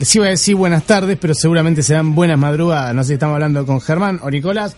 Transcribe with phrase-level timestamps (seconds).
[0.00, 2.94] Sí, voy a decir buenas tardes, pero seguramente serán buenas madrugadas.
[2.94, 4.76] No sé si estamos hablando con Germán o Nicolás.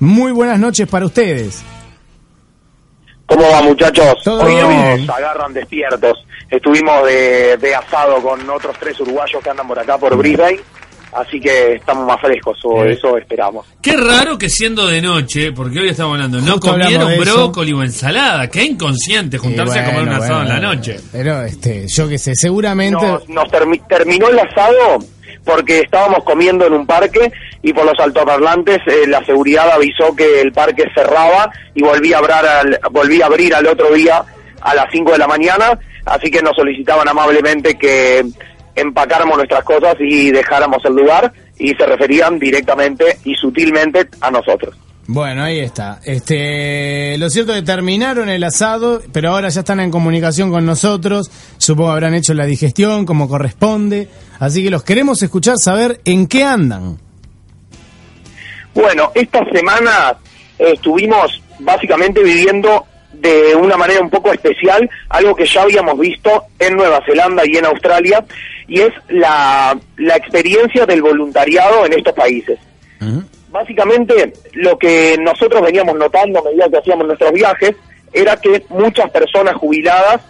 [0.00, 1.62] Muy buenas noches para ustedes.
[3.26, 4.14] ¿Cómo va, muchachos?
[4.24, 5.06] Todo Hoy bien.
[5.06, 6.26] nos agarran despiertos.
[6.50, 10.58] Estuvimos de, de asado con otros tres uruguayos que andan por acá por Brisbane,
[11.12, 12.92] así que estamos más frescos, o Eh.
[12.92, 13.66] eso esperamos.
[13.82, 17.82] Qué raro que siendo de noche, porque hoy estamos hablando, no Justo comieron brócoli o
[17.82, 18.48] ensalada.
[18.48, 21.00] Qué inconsciente juntarse Y a comer un bueno, asado en la bueno, noche.
[21.12, 23.04] Pero, este, yo qué sé, seguramente...
[23.06, 24.98] Nos, nos termi- terminó el asado
[25.44, 30.40] porque estábamos comiendo en un parque y por los altoparlantes eh, la seguridad avisó que
[30.40, 34.22] el parque cerraba y volvía a, abrir al, volvía a abrir al otro día
[34.60, 38.22] a las 5 de la mañana, así que nos solicitaban amablemente que
[38.80, 44.76] empacáramos nuestras cosas y dejáramos el lugar y se referían directamente y sutilmente a nosotros.
[45.12, 45.98] Bueno, ahí está.
[46.04, 50.64] Este, lo cierto es que terminaron el asado, pero ahora ya están en comunicación con
[50.64, 51.30] nosotros.
[51.58, 54.08] Supongo que habrán hecho la digestión como corresponde.
[54.38, 56.98] Así que los queremos escuchar, saber en qué andan.
[58.72, 60.16] Bueno, esta semana
[60.58, 66.44] eh, estuvimos básicamente viviendo de una manera un poco especial algo que ya habíamos visto
[66.58, 68.24] en Nueva Zelanda y en Australia,
[68.70, 72.56] y es la, la experiencia del voluntariado en estos países.
[73.50, 77.74] Básicamente, lo que nosotros veníamos notando a medida que hacíamos nuestros viajes
[78.12, 80.20] era que muchas personas jubiladas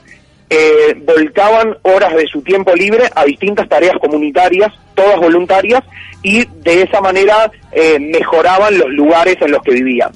[0.48, 5.82] eh, volcaban horas de su tiempo libre a distintas tareas comunitarias, todas voluntarias,
[6.22, 10.12] y de esa manera eh, mejoraban los lugares en los que vivían.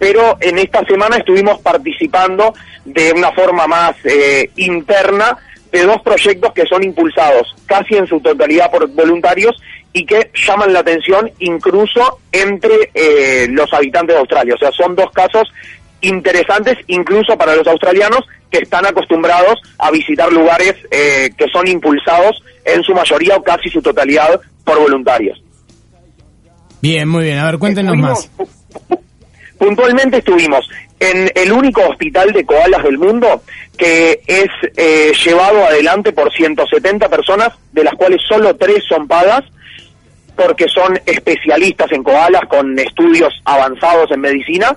[0.00, 2.54] Pero en esta semana estuvimos participando
[2.84, 5.38] de una forma más eh, interna
[5.72, 9.54] de dos proyectos que son impulsados casi en su totalidad por voluntarios
[9.92, 14.54] y que llaman la atención incluso entre eh, los habitantes de Australia.
[14.54, 15.48] O sea, son dos casos
[16.00, 18.20] interesantes incluso para los australianos
[18.50, 23.68] que están acostumbrados a visitar lugares eh, que son impulsados en su mayoría o casi
[23.68, 25.42] su totalidad por voluntarios.
[26.80, 27.38] Bien, muy bien.
[27.38, 28.48] A ver, cuéntenos Estuvimos- más.
[29.58, 30.68] Puntualmente estuvimos
[31.00, 33.42] en el único hospital de koalas del mundo
[33.76, 39.44] que es eh, llevado adelante por 170 personas, de las cuales solo tres son pagas,
[40.34, 44.76] porque son especialistas en koalas con estudios avanzados en medicina,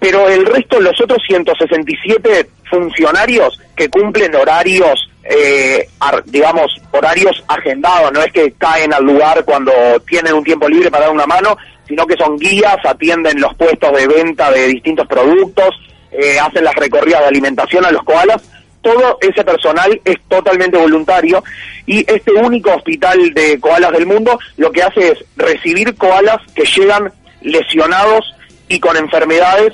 [0.00, 8.12] pero el resto, los otros 167 funcionarios que cumplen horarios, eh, ar- digamos, horarios agendados,
[8.12, 9.72] no es que caen al lugar cuando
[10.06, 13.92] tienen un tiempo libre para dar una mano, sino que son guías, atienden los puestos
[13.92, 15.70] de venta de distintos productos,
[16.10, 18.42] eh, hacen las recorridas de alimentación a los koalas,
[18.86, 21.42] todo ese personal es totalmente voluntario
[21.86, 26.64] y este único hospital de koalas del mundo lo que hace es recibir koalas que
[26.64, 28.32] llegan lesionados
[28.68, 29.72] y con enfermedades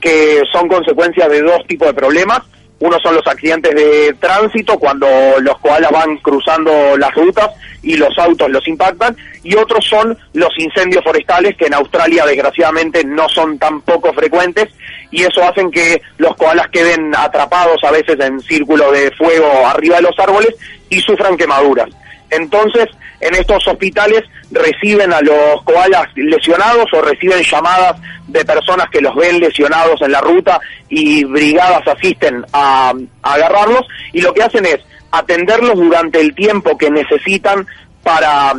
[0.00, 2.40] que son consecuencias de dos tipos de problemas.
[2.84, 5.06] Uno son los accidentes de tránsito cuando
[5.40, 7.48] los koalas van cruzando las rutas
[7.82, 13.02] y los autos los impactan y otros son los incendios forestales que en Australia desgraciadamente
[13.02, 14.68] no son tan poco frecuentes
[15.10, 19.96] y eso hacen que los koalas queden atrapados a veces en círculo de fuego arriba
[19.96, 20.54] de los árboles
[20.90, 21.88] y sufran quemaduras.
[22.28, 22.88] Entonces,
[23.24, 27.96] en estos hospitales reciben a los koalas lesionados o reciben llamadas
[28.28, 32.92] de personas que los ven lesionados en la ruta y brigadas asisten a,
[33.22, 34.78] agarrarlos y lo que hacen es
[35.10, 37.66] atenderlos durante el tiempo que necesitan
[38.02, 38.52] para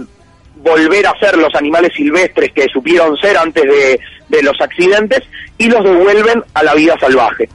[0.56, 4.00] volver a ser los animales silvestres que supieron ser antes de,
[4.30, 5.22] de los accidentes
[5.60, 7.48] y los devuelven a la vida salvaje.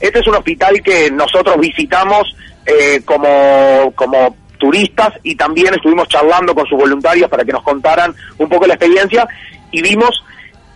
[0.00, 2.36] Este es un hospital que nosotros visitamos
[2.66, 8.14] eh, como, como turistas y también estuvimos charlando con sus voluntarios para que nos contaran
[8.38, 9.26] un poco la experiencia
[9.72, 10.22] y vimos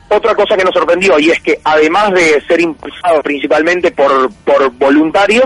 [0.09, 4.73] otra cosa que nos sorprendió y es que además de ser impulsado principalmente por, por
[4.73, 5.45] voluntarios,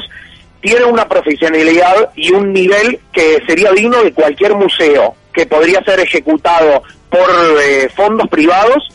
[0.63, 6.01] tiene una profesionalidad y un nivel que sería digno de cualquier museo, que podría ser
[6.01, 7.29] ejecutado por
[7.63, 8.89] eh, fondos privados,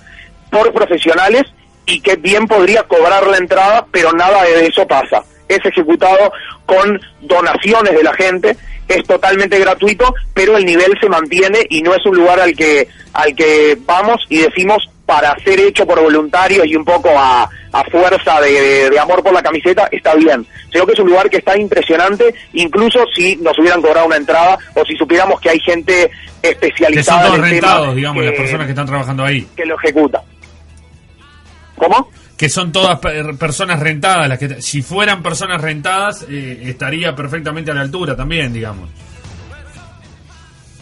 [0.49, 1.43] por profesionales
[1.85, 5.23] y que bien podría cobrar la entrada, pero nada de eso pasa.
[5.47, 6.31] Es ejecutado
[6.65, 11.93] con donaciones de la gente, es totalmente gratuito, pero el nivel se mantiene y no
[11.95, 16.65] es un lugar al que al que vamos y decimos para ser hecho por voluntarios
[16.65, 20.45] y un poco a, a fuerza de, de amor por la camiseta, está bien.
[20.71, 24.57] Creo que es un lugar que está impresionante, incluso si nos hubieran cobrado una entrada
[24.73, 26.09] o si supiéramos que hay gente
[26.41, 29.23] Que son especializada todos en el rentados, tema digamos, que- las personas que están trabajando
[29.23, 29.47] ahí.
[29.55, 30.21] que lo ejecuta.
[31.77, 32.09] ¿Cómo?
[32.37, 34.27] Que son todas per- personas rentadas.
[34.27, 38.89] las que Si fueran personas rentadas, eh, estaría perfectamente a la altura también, digamos.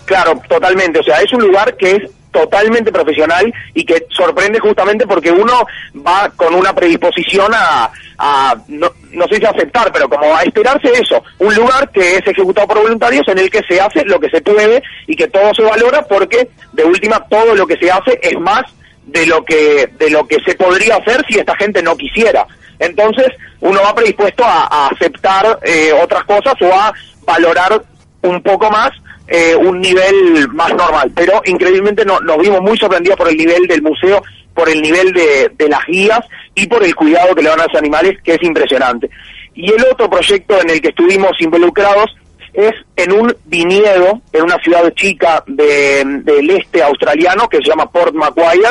[0.06, 1.00] Claro, totalmente.
[1.00, 2.02] O sea, es un lugar que es
[2.32, 5.66] totalmente profesional y que sorprende justamente porque uno
[6.06, 10.90] va con una predisposición a, a no, no sé si aceptar, pero como a esperarse
[11.00, 11.24] eso.
[11.38, 14.42] Un lugar que es ejecutado por voluntarios en el que se hace lo que se
[14.42, 18.38] puede y que todo se valora porque de última todo lo que se hace es
[18.40, 18.64] más
[19.06, 22.46] de lo que de lo que se podría hacer si esta gente no quisiera.
[22.80, 23.28] Entonces
[23.60, 26.94] uno va predispuesto a, aceptar eh, otras cosas o a
[27.26, 27.82] valorar
[28.22, 28.92] un poco más
[29.28, 31.12] eh, un nivel más normal.
[31.16, 34.22] Pero increíblemente no- nos vimos muy sorprendidos por el nivel del museo,
[34.54, 36.20] por el nivel de, de las guías
[36.56, 39.10] y por el cuidado que le dan a los animales, que es impresionante.
[39.56, 42.14] Y el otro proyecto en el que estuvimos involucrados
[42.54, 47.90] es en un viñedo, en una ciudad chica de- del este australiano que se llama
[47.90, 48.62] Port Macquarie,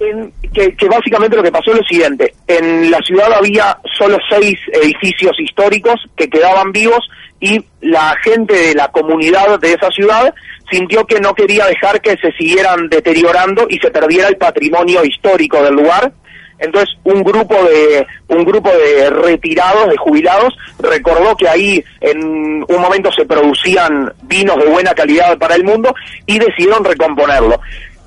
[0.00, 4.18] en- que, que básicamente lo que pasó es lo siguiente, en la ciudad había solo
[4.28, 7.00] seis edificios históricos que quedaban vivos
[7.40, 10.34] y la gente de la comunidad de esa ciudad
[10.70, 15.62] sintió que no quería dejar que se siguieran deteriorando y se perdiera el patrimonio histórico
[15.62, 16.12] del lugar.
[16.58, 22.80] Entonces un grupo de un grupo de retirados, de jubilados, recordó que ahí en un
[22.80, 25.94] momento se producían vinos de buena calidad para el mundo
[26.24, 27.60] y decidieron recomponerlo.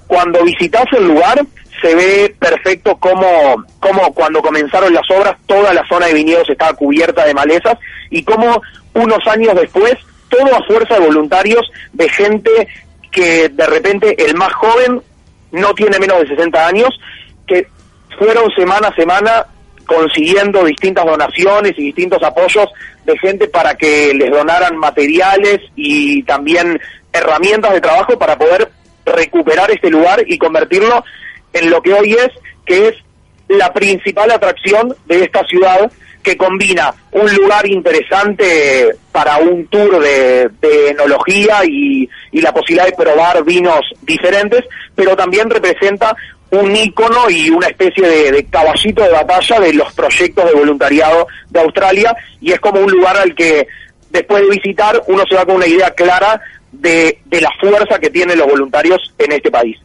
[0.07, 1.45] Cuando visitas el lugar
[1.81, 6.73] se ve perfecto como, como cuando comenzaron las obras toda la zona de viñedos estaba
[6.73, 7.77] cubierta de malezas
[8.09, 8.61] y como
[8.93, 9.93] unos años después
[10.29, 11.61] todo a fuerza de voluntarios
[11.93, 12.67] de gente
[13.11, 15.01] que de repente el más joven
[15.51, 16.89] no tiene menos de 60 años
[17.47, 17.67] que
[18.17, 19.45] fueron semana a semana
[19.85, 22.67] consiguiendo distintas donaciones y distintos apoyos
[23.05, 26.79] de gente para que les donaran materiales y también
[27.11, 28.69] herramientas de trabajo para poder
[29.05, 31.03] recuperar este lugar y convertirlo
[31.53, 32.29] en lo que hoy es,
[32.65, 32.95] que es
[33.47, 35.91] la principal atracción de esta ciudad
[36.21, 40.51] que combina un lugar interesante para un tour de,
[40.89, 46.15] enología y, y la posibilidad de probar vinos diferentes, pero también representa
[46.51, 51.27] un ícono y una especie de, de caballito de batalla de los proyectos de voluntariado
[51.49, 53.67] de Australia y es como un lugar al que
[54.11, 56.41] después de visitar uno se va con una idea clara
[56.71, 59.77] de, de la fuerza que tienen los voluntarios en este país.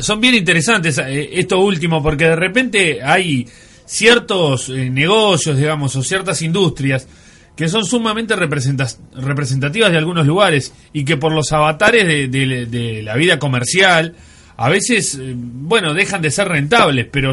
[0.00, 3.46] Son bien interesantes eh, esto último, porque de repente hay
[3.86, 7.08] ciertos eh, negocios, digamos, o ciertas industrias
[7.56, 13.14] que son sumamente representativas de algunos lugares y que por los avatares de- de la
[13.16, 14.14] vida comercial
[14.56, 17.32] a veces, eh, bueno, dejan de ser rentables, pero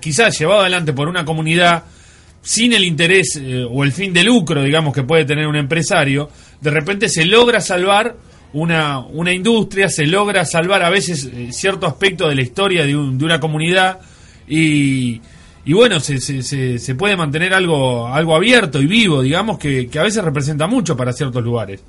[0.00, 1.84] quizás llevado adelante por una comunidad
[2.42, 6.30] sin el interés eh, o el fin de lucro, digamos, que puede tener un empresario,
[6.60, 8.16] de repente se logra salvar
[8.54, 12.96] una, una industria, se logra salvar a veces eh, cierto aspecto de la historia de,
[12.96, 13.98] un- de una comunidad
[14.48, 15.20] y,
[15.66, 19.88] y bueno, se, se, se, se puede mantener algo, algo abierto y vivo, digamos, que,
[19.88, 21.82] que a veces representa mucho para ciertos lugares.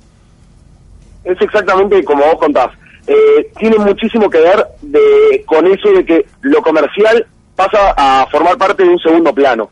[1.24, 2.70] Es exactamente como vos contás.
[3.12, 7.26] Eh, tiene muchísimo que ver de, con eso de que lo comercial
[7.56, 9.68] pasa a formar parte de un segundo plano.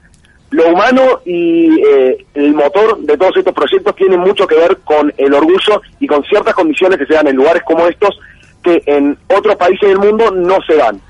[0.51, 5.15] Lo humano y eh, el motor de todos estos proyectos tienen mucho que ver con
[5.17, 8.19] el orgullo y con ciertas condiciones que se dan en lugares como estos
[8.61, 11.01] que en otros países del mundo no se dan.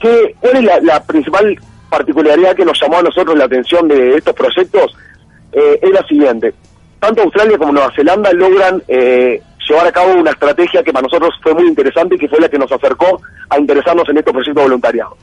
[0.00, 1.56] ¿Qué, ¿Cuál es la, la principal
[1.88, 4.96] particularidad que nos llamó a nosotros la atención de estos proyectos?
[5.52, 6.52] Eh, es la siguiente.
[6.98, 11.34] Tanto Australia como Nueva Zelanda logran eh, llevar a cabo una estrategia que para nosotros
[11.42, 14.56] fue muy interesante y que fue la que nos acercó a interesarnos en estos proyectos
[14.56, 15.16] de voluntariado.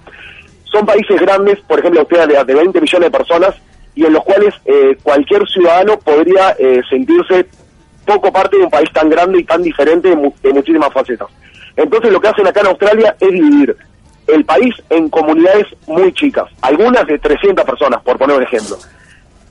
[0.63, 3.55] Son países grandes, por ejemplo, Australia de 20 millones de personas,
[3.93, 7.47] y en los cuales eh, cualquier ciudadano podría eh, sentirse
[8.05, 11.27] poco parte de un país tan grande y tan diferente de muchísimas facetas.
[11.75, 13.75] Entonces lo que hacen acá en Australia es dividir
[14.27, 18.77] el país en comunidades muy chicas, algunas de 300 personas, por poner un ejemplo.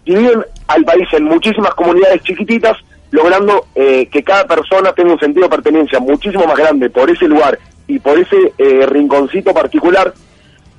[0.05, 2.77] Dividen al país en muchísimas comunidades chiquititas,
[3.11, 7.27] logrando eh, que cada persona tenga un sentido de pertenencia muchísimo más grande por ese
[7.27, 10.13] lugar y por ese eh, rinconcito particular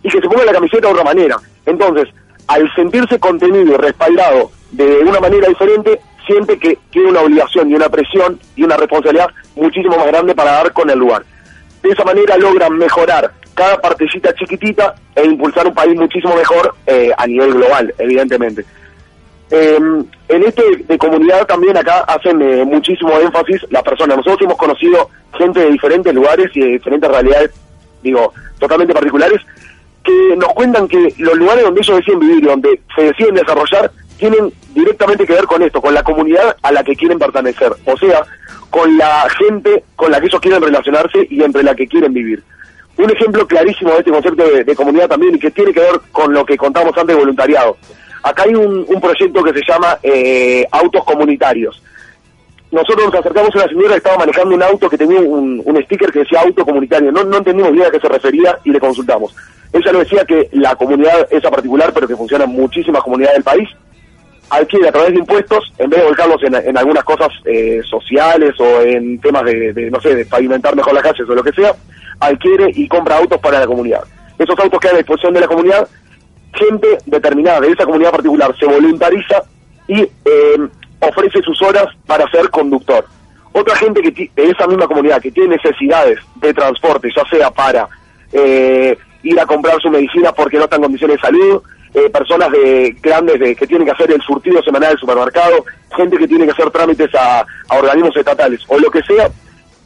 [0.04, 1.38] y que se ponga la camiseta de otra manera.
[1.66, 2.08] Entonces,
[2.48, 7.76] al sentirse contenido y respaldado de una manera diferente, siente que tiene una obligación y
[7.76, 11.24] una presión y una responsabilidad muchísimo más grande para dar con el lugar.
[11.84, 17.12] De esa manera logran mejorar cada partecita chiquitita e impulsar un país muchísimo mejor eh,
[17.18, 18.66] a nivel global, evidentemente.
[19.52, 19.78] Eh,
[20.30, 24.18] en este de comunidad también acá hacen eh, muchísimo énfasis las personas.
[24.18, 27.52] Nosotros hemos conocido gente de diferentes lugares y de diferentes realidades,
[28.02, 29.42] digo, totalmente particulares,
[30.04, 33.92] que nos cuentan que los lugares donde ellos deciden vivir y donde se deciden desarrollar
[34.18, 37.98] tienen directamente que ver con esto, con la comunidad a la que quieren pertenecer, o
[37.98, 38.24] sea,
[38.70, 42.44] con la gente con la que ellos quieren relacionarse y entre la que quieren vivir.
[42.98, 46.46] Un ejemplo clarísimo de este concepto de, comunidad también que tiene que ver con lo
[46.46, 47.78] que contamos antes de voluntariado.
[48.24, 51.82] Acá hay un, proyecto que se llama eh, Autos Comunitarios.
[52.72, 56.12] Nosotros nos acercamos a una señora que estaba manejando un auto que tenía un, sticker
[56.12, 57.12] que decía auto comunitario.
[57.12, 59.36] No, no entendimos bien a qué se refería y le consultamos.
[59.74, 63.44] Ella nos decía que la comunidad, esa particular, pero que funciona en muchísimas comunidades del
[63.44, 63.70] país,
[64.52, 68.82] adquiere a través de impuestos, en vez de volcarlos en, algunas cosas eh, sociales o
[68.82, 71.74] en temas de, no sé, de pavimentar mejor las calles o lo que sea,
[72.20, 74.04] adquiere y compra autos para la comunidad.
[74.38, 75.88] Esos autos quedan a disposición de la comunidad,
[76.54, 79.44] gente determinada de esa comunidad particular se voluntariza
[79.88, 80.68] y eh,
[81.00, 83.06] ofrece sus horas para ser conductor.
[83.54, 87.88] Otra gente que de esa misma comunidad que tiene necesidades de transporte, ya sea para
[88.32, 91.62] eh, ir a comprar su medicina porque no está en condiciones de salud,
[91.94, 95.66] eh, personas de grandes de, que tienen que hacer el surtido semanal del supermercado,
[95.96, 99.30] gente que tiene que hacer trámites a, organismos estatales o lo que sea,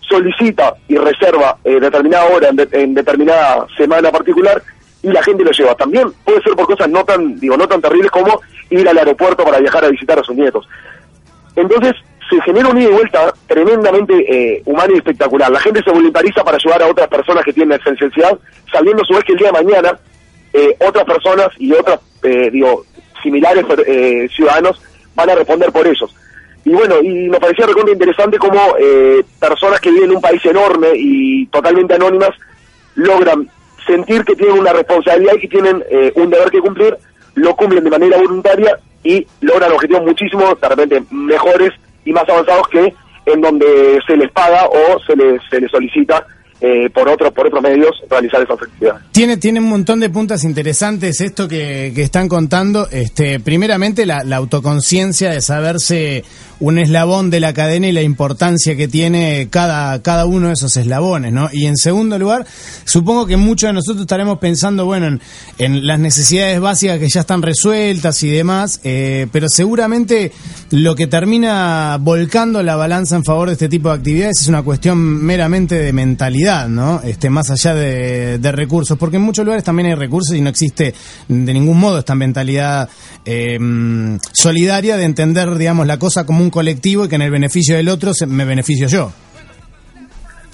[0.02, 4.62] solicita y reserva eh, determinada hora en, determinada semana particular
[5.06, 5.76] y la gente lo lleva.
[5.76, 9.44] También puede ser por cosas no tan, digo, no tan terribles como ir al aeropuerto
[9.44, 10.68] para viajar a visitar a sus nietos.
[11.56, 11.94] Entonces
[12.28, 15.52] se genera un ida y vuelta tremendamente eh, humano y espectacular.
[15.52, 18.36] La gente se voluntariza para ayudar a otras personas que tienen necesidad,
[18.72, 20.00] sabiendo a su vez que el día de mañana
[20.58, 22.84] eh, otras personas y otras, eh, digo,
[23.22, 24.82] similares eh, ciudadanos
[25.14, 26.16] van a responder por ellos.
[26.64, 28.74] Y bueno, y me parecía recontra interesante cómo
[29.40, 32.32] personas que viven en un país enorme y totalmente anónimas
[32.96, 33.48] logran
[33.86, 35.84] sentir que tienen una responsabilidad y que tienen
[36.16, 36.98] un deber que cumplir,
[37.36, 41.72] lo cumplen de manera voluntaria y logran objetivos muchísimo, de repente, mejores
[42.04, 42.94] y más avanzados que
[43.26, 46.26] en donde se les paga o se les, se les solicita
[46.68, 48.96] eh, por otros por otros medios realizar esa actividad.
[49.12, 52.90] Tiene, tiene un montón de puntas interesantes esto que, que están contando.
[52.90, 56.24] Este, primeramente la, autoconciencia de saberse
[56.60, 60.76] un eslabón de la cadena y la importancia que tiene cada, cada uno de esos
[60.76, 61.50] eslabones, ¿no?
[61.52, 62.48] Y en segundo lugar,
[62.86, 65.22] supongo que muchos de nosotros estaremos pensando, bueno, en,
[65.60, 70.32] en las necesidades básicas que ya están resueltas y demás, eh, pero seguramente
[70.72, 74.64] lo que termina volcando la balanza en favor de este tipo de actividades es una
[74.64, 77.02] cuestión meramente de mentalidad, ¿no?
[77.04, 80.94] Este, más allá de, recursos, porque en muchos lugares también hay recursos y no existe
[81.28, 82.90] de ningún modo esta mentalidad
[83.26, 83.58] eh,
[84.32, 87.90] solidaria de entender, digamos, la cosa como un colectivo y que en el beneficio del
[87.90, 89.12] otro me beneficio yo.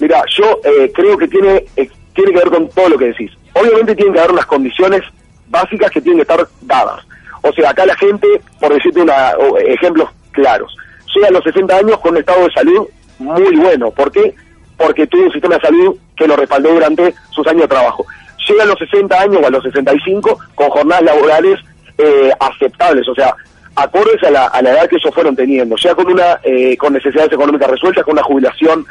[0.00, 3.30] Mira, yo eh, creo que tiene, eh, tiene que ver con todo lo que decís.
[3.54, 5.02] Obviamente tienen que haber unas condiciones
[5.48, 7.06] básicas que tienen que estar dadas.
[7.42, 8.26] O sea, acá la gente,
[8.58, 9.32] por decirte una,
[9.66, 10.74] ejemplos claros,
[11.14, 13.90] llega a los 60 años con un estado de salud muy bueno.
[13.90, 14.34] ¿Por qué?
[14.82, 18.04] Porque tuvo un sistema de salud que lo respaldó durante sus años de trabajo.
[18.48, 21.60] Llega a los 60 años o a los 65 con jornadas laborales
[21.98, 23.08] eh, aceptables.
[23.08, 23.34] O sea,
[23.76, 26.92] acordes a la, a la edad que ellos fueron teniendo, ya con una eh, con
[26.92, 28.84] necesidades económicas resueltas, con una jubilación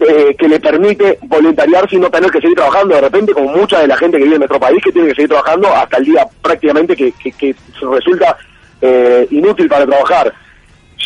[0.00, 3.80] eh, que le permite voluntariarse y no tener que seguir trabajando de repente, como mucha
[3.80, 6.04] de la gente que vive en nuestro país que tiene que seguir trabajando hasta el
[6.04, 8.36] día prácticamente que, que, resulta
[8.80, 10.32] eh, inútil para trabajar.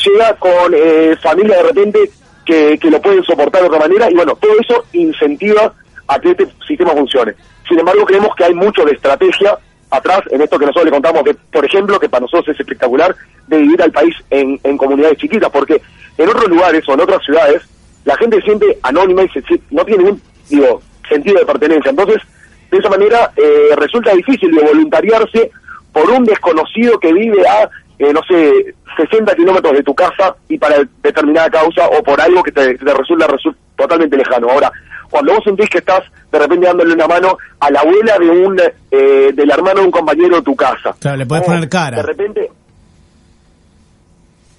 [0.04, 0.72] Llega con
[1.20, 2.10] familia de repente
[2.48, 5.72] que, lo pueden soportar de otra manera y bueno, todo eso incentiva
[6.06, 7.34] a que este sistema funcione.
[7.68, 9.58] Sin embargo, creemos que hay mucho de estrategia
[9.90, 13.14] atrás en esto que nosotros le contamos, que por ejemplo, que para nosotros es espectacular,
[13.46, 15.80] de vivir al país en, en comunidades chiquitas, porque
[16.16, 17.62] en otros lugares o en otras ciudades
[18.04, 21.90] la gente se siente anónima y se, no tiene ningún digo, sentido de pertenencia.
[21.90, 22.22] Entonces,
[22.70, 25.50] de esa manera eh, resulta difícil de voluntariarse
[25.92, 30.58] por un desconocido que vive a, eh, no sé, 60 kilómetros de tu casa y
[30.58, 34.50] para determinada causa o por algo que te, te resulta, resulta totalmente lejano.
[34.50, 34.72] Ahora,
[35.10, 38.60] cuando vos sentís que estás de repente dándole una mano a la abuela de un
[38.90, 40.94] eh, del hermano de un compañero de tu casa.
[40.98, 41.96] Claro, le podés poner cara.
[41.98, 42.50] De repente...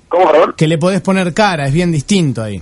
[0.08, 0.54] ¿Cómo, perdón?
[0.58, 2.62] Que le podés poner cara, es bien distinto ahí.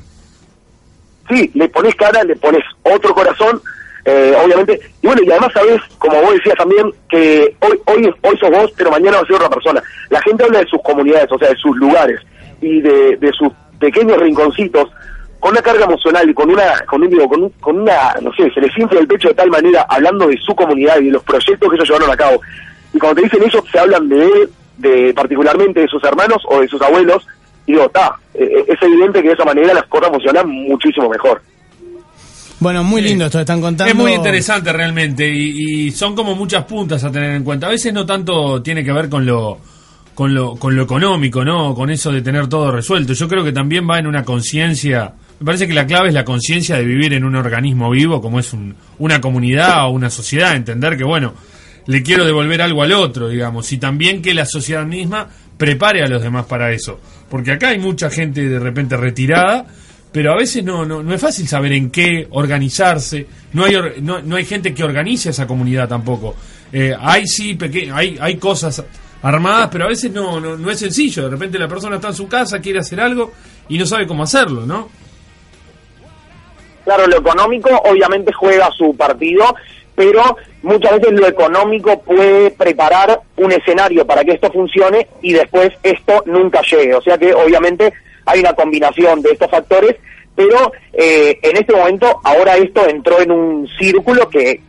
[1.30, 3.62] Sí, le pones cara, le pones otro corazón,
[4.10, 4.80] eh, obviamente.
[5.02, 8.72] Y bueno, y además sabés, como vos decías también, que hoy, hoy, hoy sos vos,
[8.78, 9.84] pero mañana va a ser otra persona.
[10.10, 12.22] La gente habla de sus comunidades, o sea, de sus lugares
[12.62, 13.50] y de, de sus
[13.80, 14.90] pequeños rinconcitos
[15.40, 18.50] con una carga emocional y con una, con un, digo, con, con una, no sé,
[18.52, 21.24] se les infla el pecho de tal manera hablando de su comunidad y de los
[21.24, 22.42] proyectos que ellos llevaron a cabo.
[22.94, 26.68] Y cuando te dicen eso, se hablan de de particularmente de sus hermanos o de
[26.68, 27.28] sus abuelos,
[27.66, 31.10] y digo, está, e, e, es evidente que de esa manera las cosas funcionan muchísimo
[31.10, 31.42] mejor.
[32.60, 33.92] Bueno, muy lindo esto están contando.
[33.92, 37.68] Es muy interesante realmente y, son como muchas puntas a tener en cuenta.
[37.68, 39.60] A veces no tanto tiene que ver con lo,
[40.16, 41.76] con lo, con lo económico, ¿no?
[41.76, 43.14] Con eso de tener todo resuelto.
[43.14, 46.26] Yo creo que también va en una conciencia Me parece que la clave es la
[46.26, 48.52] conciencia de vivir en un organismo vivo como es
[48.98, 51.36] una comunidad o una sociedad, entender que, bueno,
[51.86, 56.08] le quiero devolver algo al otro, digamos, y también que la sociedad misma prepare a
[56.08, 57.00] los demás para eso.
[57.30, 59.66] Porque acá hay mucha gente de repente retirada,
[60.12, 64.22] pero a veces no, no, no es fácil saber en qué organizarse, no hay, no,
[64.22, 66.36] no hay gente que organice esa comunidad tampoco.
[66.72, 67.58] Eh, hay sí,
[67.94, 68.84] hay, hay cosas
[69.22, 71.24] armadas, pero a veces no, no, no es sencillo.
[71.24, 73.32] De repente la persona está en su casa, quiere hacer algo
[73.70, 74.90] y no sabe cómo hacerlo, ¿no?
[76.84, 79.56] Claro, lo económico obviamente juega su partido,
[79.94, 85.72] pero muchas veces lo económico puede preparar un escenario para que esto funcione y después
[85.84, 86.96] esto nunca llegue.
[86.96, 87.94] O sea que obviamente
[88.28, 89.96] hay una combinación de estos factores,
[90.36, 94.62] pero eh, en este momento ahora esto entró en un círculo que,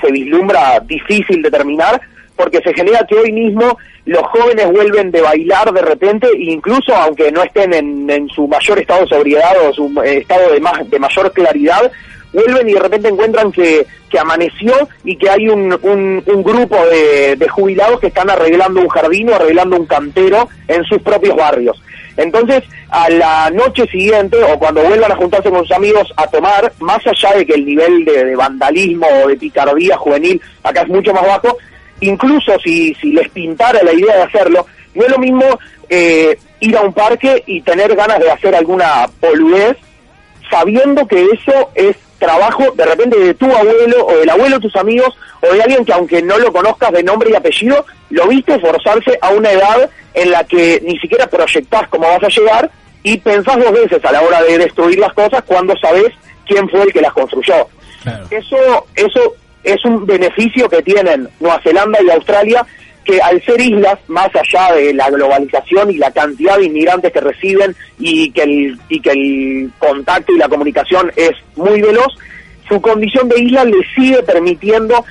[0.00, 2.00] se vislumbra difícil de terminar,
[2.36, 3.76] porque se genera que hoy mismo
[4.06, 9.02] los jóvenes vuelven de bailar de repente, incluso aunque no estén en, su mayor estado
[9.02, 11.92] de sobriedad o su eh, estado de, más, de mayor claridad,
[12.32, 14.72] vuelven y de repente encuentran que, que amaneció
[15.04, 19.34] y que hay un, un, grupo de, de, jubilados que están arreglando un jardín o
[19.34, 21.82] arreglando un cantero en sus propios barrios.
[22.20, 26.70] Entonces, a la noche siguiente o cuando vuelvan a juntarse con sus amigos a tomar,
[26.80, 31.14] más allá de que el nivel de, vandalismo o de picardía juvenil acá es mucho
[31.14, 31.56] más bajo,
[32.00, 35.44] incluso si, si les pintara la idea de hacerlo, no es lo mismo
[35.88, 39.76] eh, ir a un parque y tener ganas de hacer alguna poludez
[40.50, 44.76] sabiendo que eso es trabajo de repente de tu abuelo o del abuelo de tus
[44.76, 48.60] amigos o de alguien que aunque no lo conozcas de nombre y apellido, lo viste
[48.60, 52.70] forzarse a una edad en la que ni siquiera proyectás cómo vas a llegar
[53.02, 56.12] y pensás dos veces a la hora de destruir las cosas cuando sabes
[56.46, 57.66] quién fue el que las construyó.
[58.30, 59.34] Eso, eso
[59.64, 62.66] es un beneficio que tienen Nueva Zelanda y Australia,
[63.10, 67.20] que al ser islas, más allá de la globalización y la cantidad de inmigrantes que
[67.20, 72.12] reciben y que el, y que el contacto y la comunicación es muy veloz,
[72.68, 75.04] su condición de isla le sigue permitiendo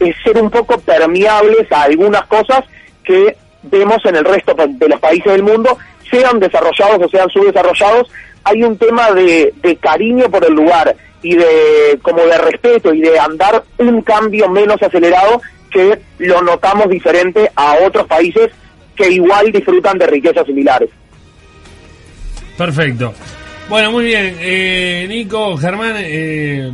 [0.00, 2.64] eh, ser un poco permeables a algunas cosas
[3.04, 5.78] que vemos en el resto de los países del mundo,
[6.10, 8.10] sean desarrollados o sean subdesarrollados,
[8.42, 13.00] hay un tema de, de cariño por el lugar y de como de respeto y
[13.00, 15.40] de andar un cambio menos acelerado
[15.74, 18.50] que lo notamos diferente a otros países
[18.96, 20.88] que igual disfrutan de riquezas similares.
[22.56, 23.12] Perfecto.
[23.68, 24.36] Bueno, muy bien.
[24.40, 26.70] Eh, Nico, Germán, eh,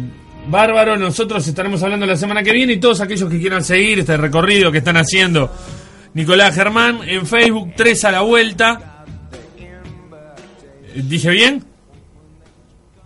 [0.46, 0.96] bárbaro.
[0.96, 4.70] Nosotros estaremos hablando la semana que viene y todos aquellos que quieran seguir este recorrido
[4.70, 5.50] que están haciendo
[6.12, 9.04] Nicolás Germán en Facebook, tres a la vuelta.
[10.94, 11.64] ¿Dije bien?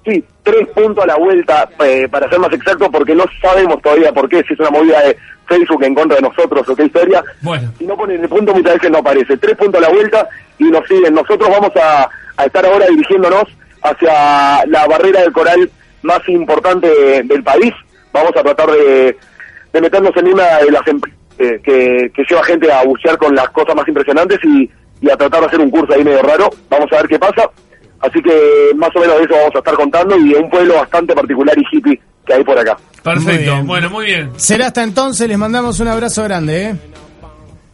[0.04, 4.12] Sí, tres puntos a la vuelta, eh, para ser más exacto, porque no sabemos todavía
[4.12, 7.22] por qué, si es una movida de Facebook en contra de nosotros o qué historia.
[7.42, 7.72] Bueno.
[7.78, 9.36] Si no ponen el punto, muchas veces no aparece.
[9.36, 10.28] Tres puntos a la vuelta
[10.58, 11.14] y nos siguen.
[11.14, 12.08] Nosotros vamos a,
[12.44, 13.44] estar ahora dirigiéndonos
[13.82, 15.70] hacia la barrera del coral
[16.02, 16.88] más importante
[17.22, 17.72] del país.
[18.12, 19.16] Vamos a tratar de,
[19.72, 23.86] meternos en una de las empresas que, lleva gente a bucear con las cosas más
[23.88, 26.50] impresionantes y, y a tratar de hacer un curso ahí medio raro.
[26.68, 27.50] Vamos a ver qué pasa.
[28.00, 30.74] Así que más o menos de eso vamos a estar contando y de un pueblo
[30.74, 32.76] bastante particular y hippie que hay por acá.
[33.02, 34.32] Perfecto, bueno, muy bien.
[34.36, 36.70] Será hasta entonces, les mandamos un abrazo grande.
[36.70, 36.76] ¿eh?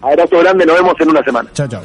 [0.01, 1.51] Abrazo grande, nos vemos en una semana.
[1.53, 1.83] Chao, chao.